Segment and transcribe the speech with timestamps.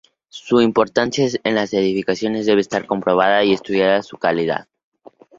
[0.03, 4.67] Por su importancia en las edificaciones, debe estar comprobada y estudiada su calidad.